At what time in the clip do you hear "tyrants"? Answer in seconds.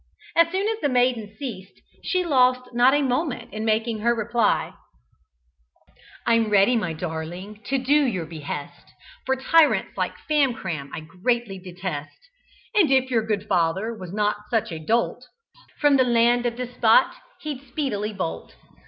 9.35-9.95